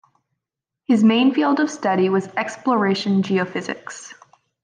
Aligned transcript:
His 0.85 1.03
main 1.03 1.31
field 1.31 1.59
of 1.59 1.69
study 1.69 2.09
was 2.09 2.25
Exploration 2.29 3.21
geophysics. 3.21 4.15